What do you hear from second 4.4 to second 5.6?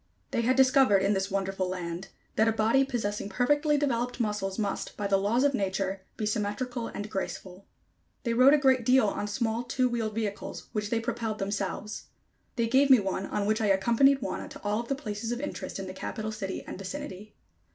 must, by the laws of